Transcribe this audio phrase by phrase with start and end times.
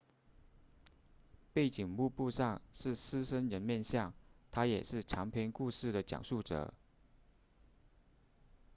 [1.53, 4.15] 背景幕布上是狮身人面像
[4.49, 6.73] 它也是长篇故事的讲述者